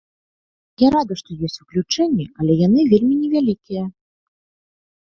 Я 0.83 0.87
рада, 0.95 1.17
што 1.21 1.37
ёсць 1.49 1.59
выключэнні, 1.63 2.25
але 2.41 2.53
яны 2.67 2.87
вельмі 2.95 3.13
невялікія. 3.23 3.89